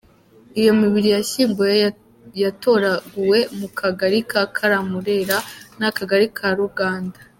Iyo 0.59 0.71
mibiri 0.81 1.07
yahsyinguwe 1.15 1.71
yatoraguwe 2.43 3.39
mu 3.59 3.67
Kagari 3.79 4.19
ka 4.29 4.41
Kamurera 4.55 5.37
n’Akagari 5.79 6.27
ka 6.37 6.47
Ruganda. 6.59 7.19